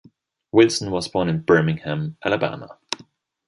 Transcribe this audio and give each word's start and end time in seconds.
Wilson 0.51 0.89
was 0.89 1.07
born 1.07 1.29
in 1.29 1.43
Birmingham, 1.43 2.17
Alabama. 2.25 2.79